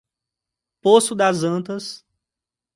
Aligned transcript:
Poço 0.81 1.13
das 1.15 1.43
Antas 1.43 2.03